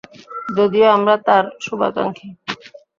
যদিও 0.57 0.87
আমরা 0.95 1.15
তার 1.27 1.43
শুভাকাঙ্ক্ষী? 1.63 2.27